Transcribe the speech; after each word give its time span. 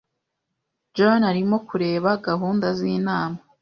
John 0.95 1.21
arimo 1.31 1.57
kureba 1.69 2.09
gahunda 2.27 2.67
zinama. 2.79 3.37